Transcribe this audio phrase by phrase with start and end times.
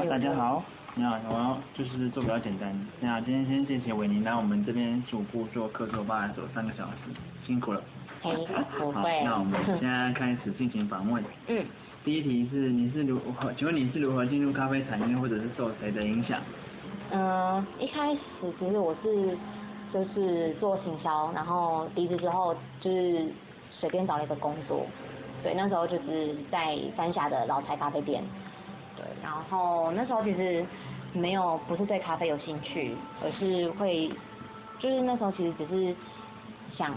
[0.00, 0.64] 好，大家好。
[0.94, 2.74] 你好，我要就是做比较简单。
[3.00, 7.12] 那今天先谢谢伟宁来我们这边主播做客座吧，走三个小时，
[7.46, 7.82] 辛苦了。
[8.22, 8.34] 嘿，
[8.78, 9.22] 不好，会。
[9.22, 11.22] 那我们现在开始进行访问。
[11.48, 11.62] 嗯，
[12.02, 13.52] 第一题是你是如何？
[13.52, 16.40] 请问你是如何进入咖啡产业，或者是受谁的影响？
[17.10, 18.20] 嗯，一开始
[18.58, 19.36] 其实我是
[19.92, 23.30] 就是做行销，然后离职之后就是
[23.70, 24.86] 随便找了一个工作。
[25.42, 28.24] 对，那时候就是在三峡的老柴咖啡店。
[29.30, 30.66] 然后那时候其实
[31.12, 34.10] 没有不是对咖啡有兴趣，而是会
[34.80, 35.94] 就是那时候其实只是
[36.76, 36.92] 想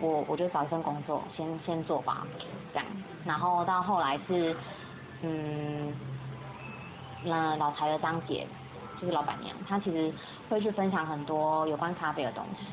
[0.00, 2.26] 我我就找一份工作先先做吧，
[2.72, 2.86] 这样。
[3.24, 4.56] 然后到后来是
[5.22, 5.94] 嗯，
[7.22, 8.44] 那老柴的张姐
[9.00, 10.12] 就是老板娘，她其实
[10.48, 12.66] 会去分享很多有关咖啡的东西。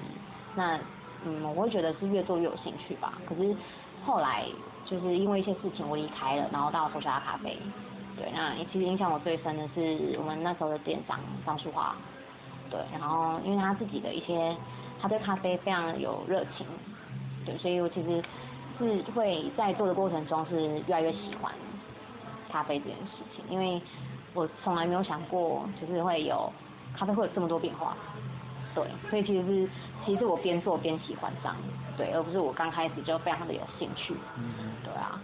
[0.55, 0.80] 那
[1.24, 3.22] 嗯，我会觉得是越做越有兴趣吧。
[3.27, 3.55] 可是
[4.04, 4.46] 后来
[4.84, 7.60] 就是因为一些事情我离开了，然后到佛沙咖啡。
[8.18, 11.94] 对，那其实影响我最深的是我们那时候的店长张淑华，
[12.70, 14.55] 对，然后因为他自己的一些，
[15.02, 16.66] 他对咖啡非常有热情，
[17.46, 18.24] 对，所以我其实
[18.77, 21.52] 是会在做的过程中是越来越喜欢
[22.49, 23.82] 咖啡这件事情，因为
[24.34, 26.49] 我从来没有想过就是会有
[26.96, 27.98] 咖啡会有这么多变化，
[28.74, 29.70] 对，所以其实是
[30.05, 31.54] 其实我边做边喜欢上，
[31.98, 35.20] 对，而不是我刚开始就非常的有兴趣，嗯，对啊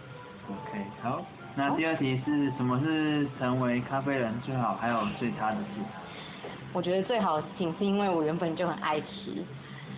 [0.50, 1.24] ，OK，好。
[1.54, 5.80] 那第二题是什么是成为咖啡人最好还有最差的事？
[6.72, 9.44] 我觉得最好的事情是因为我原本就很爱吃，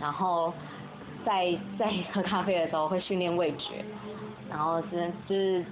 [0.01, 0.53] 然后
[1.25, 3.85] 在在喝咖啡的时候会训练味觉，
[4.51, 5.65] 然后是就是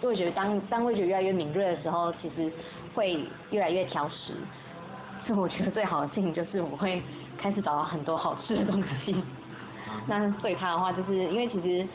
[0.00, 2.50] 味觉当当味觉越来越敏锐的时候，其实
[2.94, 4.32] 会越来越挑食。
[5.26, 7.02] 所以我觉得最好的事情就是我会
[7.36, 9.22] 开始找到很多好吃的东西。
[10.08, 11.86] 那最差的话就是因为其实。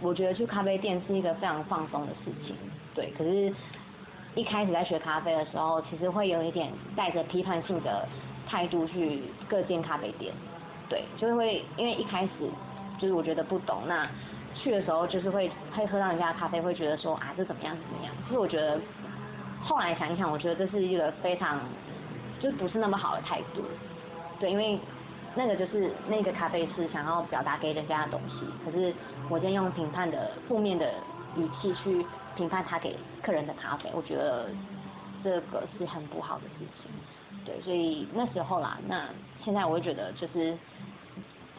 [0.00, 2.54] 我觉得去咖啡店是一个非常放松的事情，
[2.94, 3.12] 对。
[3.18, 3.52] 可是，
[4.34, 8.06] 一开始在学咖啡的时候，其实会有一点带着批判性的
[8.46, 10.32] 态度去各间咖啡店，
[10.88, 12.30] 对，就是会因为一开始
[12.98, 14.08] 就是我觉得不懂，那
[14.54, 18.14] 去的时候就是会会喝到人家的咖啡，会觉得说啊这怎么样怎么样。
[18.26, 18.80] 其实我觉得
[19.60, 21.58] 后来想一想，我觉得这是一个非常
[22.38, 23.62] 就不是那么好的态度，
[24.38, 24.78] 对，因为。
[25.38, 28.92] 那个就是那个咖啡师想要表达给人家的东西，可是
[29.28, 30.92] 我今天用评判的负面的
[31.36, 32.04] 语气去
[32.34, 34.50] 评判他给客人的咖啡，我觉得
[35.22, 36.90] 这个是很不好的事情。
[37.44, 39.04] 对，所以那时候啦，那
[39.40, 40.58] 现在我会觉得就是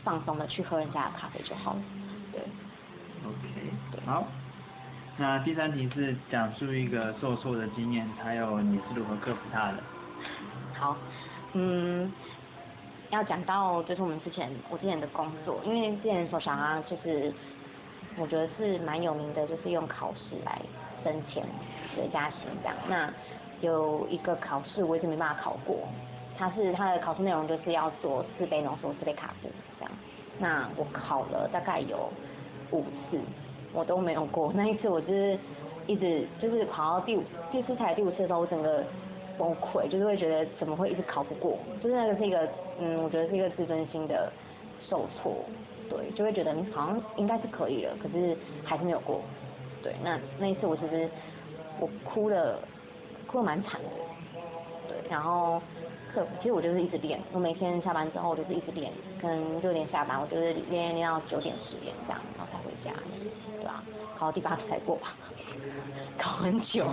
[0.03, 1.81] 放松的去喝人家的咖啡就好了。
[2.33, 2.41] 对
[3.25, 3.71] ，OK，
[4.05, 4.27] 好。
[5.15, 9.81] 那第三题是讲述一个受挫的经验，还有你是如何克服它的。
[10.77, 10.97] 好，
[11.53, 12.11] 嗯。
[13.11, 17.33] 要讲到就是我们之前我之前的工作，因为之前所想啊，就是
[18.17, 20.61] 我觉得是蛮有名的，就是用考试来
[21.03, 21.43] 升迁、
[21.95, 22.75] 学加薪这样。
[22.87, 23.11] 那
[23.61, 25.87] 有一个考试我一直没办法考过，
[26.37, 29.49] 它是它的考试内容就是要做四杯浓缩、四杯卡布
[29.79, 29.91] 这样。
[30.37, 32.11] 那我考了大概有
[32.71, 33.19] 五次，
[33.73, 34.51] 我都没有过。
[34.55, 35.37] 那一次我就是
[35.87, 38.83] 一直就是考到第五、第四台第五次的时候，我整个。
[39.39, 44.29] 崩溃，就是会觉得怎么会一直考不过，就是那个是一个，嗯，我觉得是一个自尊心的
[44.89, 45.33] 受挫，
[45.89, 48.35] 对，就会觉得你好像应该是可以了，可是
[48.65, 49.21] 还是没有过，
[49.81, 51.09] 对，那那一次我其实
[51.79, 52.59] 我哭了，
[53.25, 55.61] 哭了蛮惨的，对，然后
[56.13, 62.19] 课其实我就是一直练，我每天下班之后就是一直练，可能六点下班，我就是练练到九点十点这样，
[62.83, 63.83] 对吧？
[64.17, 65.13] 考到第八次才过吧。
[66.17, 66.85] 考很久，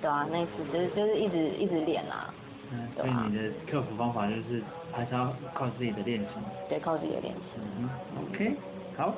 [0.00, 2.32] 对啊，那次就是就是一直一直练啦。
[2.70, 4.62] 嗯，所以你的克服方法就是
[4.92, 6.26] 还是要靠自己的练习。
[6.68, 7.60] 对，靠自己的练习。
[7.78, 7.88] 嗯
[8.30, 8.56] ，OK，
[8.96, 9.14] 好。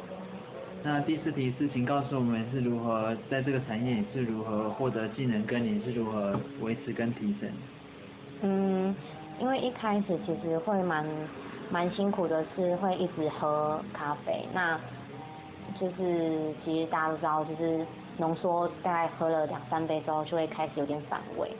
[0.82, 7.50] 那第四题是，请告诉我们是如何在这个产业是如何获得技能，跟你是如何维持跟提升。
[8.40, 8.94] 嗯，
[9.38, 11.04] 因为一开始其实会蛮
[11.70, 14.46] 蛮辛苦的，是会一直喝咖啡。
[14.54, 14.80] 那
[15.78, 17.86] 就是其实大家都知道，就是。
[18.18, 21.50] 浓缩大概喝了两三杯之后，就会开始有点反胃，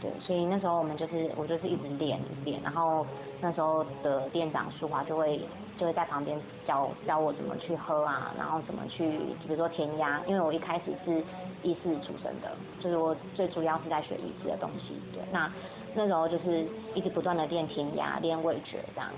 [0.00, 3.04] 对，所以那时候我们就是我就是一直练练，然后
[3.40, 5.40] 那时候的店长淑华就会
[5.76, 11.20] 就会在旁边教教我怎么去喝啊，然后怎么去比如说填压，因为我一开始是
[11.64, 15.52] 意式出身的，就是我最主要是在学意式的东西，对，那
[15.92, 16.64] 那时候就是
[16.94, 19.10] 一直不断的练填压、练味觉这样，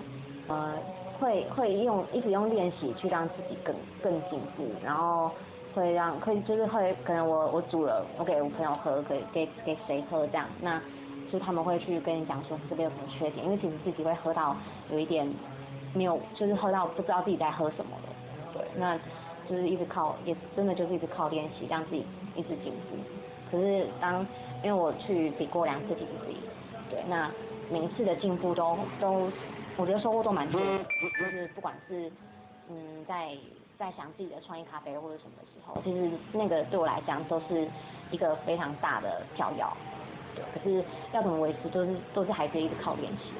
[0.46, 0.72] 呃，
[1.20, 5.30] 会会用一直用练习去让自己更更进步，然后。
[5.74, 10.80] 会让可以就是会可能我我煮了我给我朋友喝给给给谁喝这样那
[11.30, 14.56] 就他们会去跟你讲说这边有什么缺点因为其实自己会喝到
[14.90, 15.30] 有一点
[15.94, 18.12] 没有就是喝到不知道自己在喝什么了
[18.52, 18.98] 对那
[19.48, 22.04] 就是一直靠也真的就是一直靠练习让自己
[22.34, 22.96] 一直进步
[23.50, 24.26] 可是当
[24.64, 26.34] 因为我去比过两次 T C，
[26.90, 27.30] 对，那
[27.70, 29.30] 每一次的进步都都，
[29.78, 30.84] 我觉得收获都蛮多的，
[31.20, 32.10] 就是不管是
[32.69, 32.76] 嗯
[33.06, 33.36] 在
[33.78, 37.66] 在想自己的创意咖啡或者什么的时候，其实那个对我来讲都是
[38.10, 39.64] 一个非常大的跳跃，
[40.34, 43.32] 对，可是要怎么维持，都是都是还是一直靠练习。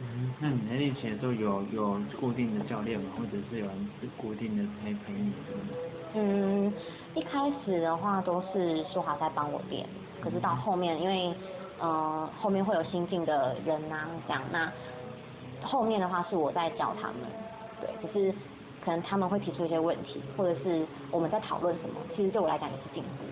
[0.00, 3.12] 嗯，那你在练习的时候有有固定的教练吗？
[3.16, 5.74] 或者是有人是固定的陪陪你什么的？
[6.14, 6.72] 嗯，
[7.14, 9.88] 一开始的话都是舒华在帮我练，
[10.20, 11.32] 可是到后面因为
[11.80, 14.72] 呃后面会有新进的人啊，这样那
[15.62, 17.16] 后面的话是我在教他们，
[17.80, 18.32] 对，只是
[18.84, 23.24] 可能他们会提出一些问题，或者是我们在讨论什么，其实对我来讲也是进步，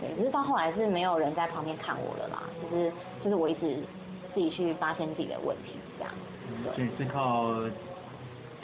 [0.00, 2.92] 对，可是到后来是没有人在旁边看我了啦，就是
[3.22, 3.82] 就是我一直
[4.34, 6.12] 自己去发现自己的问题，这样，
[6.74, 7.52] 所以是靠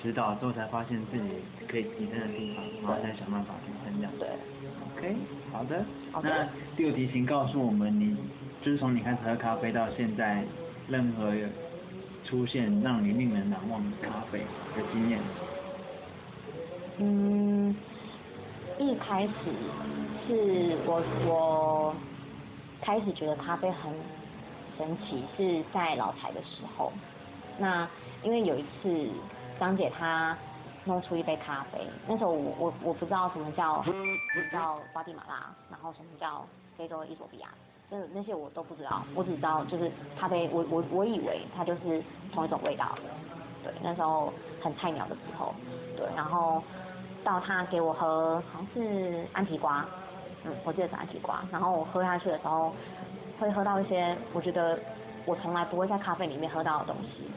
[0.03, 1.25] 指导之后才发现自己
[1.67, 4.13] 可以提升的地方，然后再想办法提升这样。
[4.19, 4.29] 对。
[4.97, 5.17] OK，
[5.51, 5.85] 好的。
[6.13, 8.17] 好的那第五题，请告诉我们你
[8.65, 10.43] 就是从你开始喝咖啡到现在，
[10.89, 11.35] 任何
[12.25, 15.21] 出现让你令人难忘的咖啡的经验。
[16.97, 17.77] 嗯，
[18.79, 19.33] 一开始
[20.27, 21.95] 是我我
[22.81, 23.93] 开始觉得咖啡很
[24.79, 26.91] 神奇，是在老台的时候。
[27.59, 27.87] 那
[28.23, 29.11] 因为有一次
[29.61, 30.35] 张姐她
[30.87, 36.47] 弄出一杯咖啡，那时候我我我不知道什么叫不知道瓜地马拉，然后什么叫
[36.79, 37.49] 非洲伊索比亚，
[37.91, 42.03] 那那些我都不知道，我只知道就是咖啡，我我我以为它就是
[42.33, 42.95] 同一种味道。
[43.63, 45.55] 对，那时候很菜鸟的时候，
[45.97, 46.63] 对，然后
[47.23, 49.89] 到他给我喝，好像是安提瓜，
[50.45, 52.71] 嗯，我记得是安提瓜，然后我喝下去的时候，
[53.39, 54.79] 会喝到一些我觉得
[55.25, 57.31] 我从来不会在咖啡里面喝到的东西，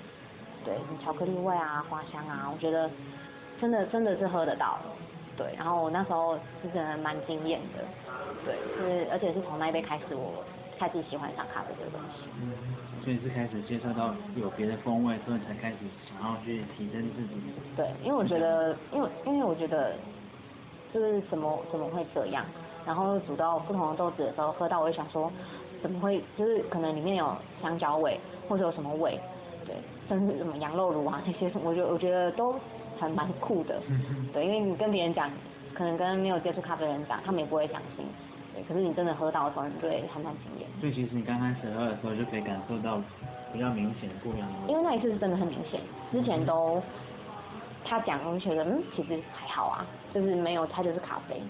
[0.66, 2.92] 对，巧克力味啊、花香啊，我觉得
[3.58, 4.78] 真的真的是喝得到，
[5.38, 7.86] 对，然后我那时候是真的蛮惊艳的，
[8.44, 10.44] 对，是而且是从那一杯开始，我
[10.80, 12.28] 开始喜欢上咖啡这个东西。
[12.42, 12.52] 嗯，
[13.04, 15.78] 所以是开始接受到有别的风味，所以才开始
[16.10, 17.40] 想要去提升自己。
[17.76, 19.94] 对，因为我觉得，因为因为我觉得，
[20.94, 22.44] 就是怎么怎么会这样？
[22.86, 25.32] 然后煮到不同的豆子的时候，喝到我就想说，
[25.82, 26.24] 怎么会？
[26.38, 29.20] 就是可能里面有香蕉味，或者有什么味，
[29.66, 29.76] 对，
[30.08, 32.56] 甚至什么羊肉炉啊那些，我觉得我觉得都
[33.00, 33.82] 很蛮酷的。
[34.34, 35.30] 对，因为你跟别人讲，
[35.74, 38.06] 可能跟没有接触咖啡的人讲，他们也不会相信。
[38.54, 40.68] 对，可是你真的喝到的时候，你就会还蛮惊艳。
[40.80, 43.02] 所以其实你刚开始喝的时候就可以感受到
[43.54, 44.72] 比较明显的不一样的。
[44.72, 45.80] 因为那一次是真的很明显，
[46.12, 46.82] 之前都
[47.86, 51.42] 他讲，我就觉得嗯，其实还好啊，就是没有，它就是咖啡。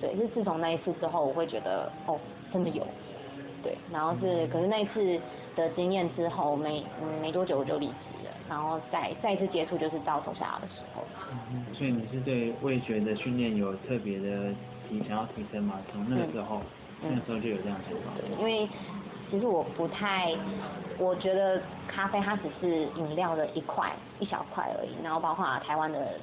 [0.00, 2.18] 对，是自从那一次之后，我会觉得哦，
[2.52, 2.86] 真的有。
[3.62, 5.20] 对，然后是，可是那一次
[5.54, 7.92] 的经验之后，没嗯没多久我就离职
[8.24, 11.02] 了，然后再再一次接触就是到手下的时候。
[11.52, 14.52] 嗯所以你是对味觉的训练有特别的
[14.88, 15.78] 提想要提升吗？
[15.90, 16.60] 从那个时候，
[17.02, 18.10] 嗯那个时候就有这样的想法。
[18.18, 18.68] 对，因为
[19.30, 20.34] 其实我不太，
[20.98, 26.14] 我觉得咖啡它只是饮料的一块一小块而已，然后包括台湾的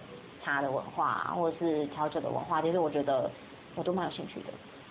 [0.43, 3.31] 茶的文化或者是调酒的文化，其实我觉得
[3.75, 4.47] 我都蛮有兴趣的。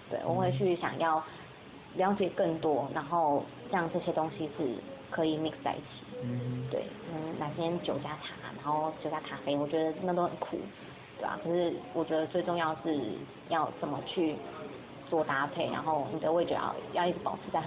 [0.08, 1.22] 对，我会去想要
[1.96, 4.66] 了解更多，然后让这些东西是
[5.10, 6.04] 可以 mix 在一起。
[6.22, 10.58] 嗯，对，嗯，哪天酒加茶，然后酒加咖啡，我觉得那都很酷，
[11.18, 12.98] 对吧、可是我觉得最重要是
[13.48, 14.34] 要怎么去
[15.08, 17.64] 做搭配，然后你的味觉要要一直保持在很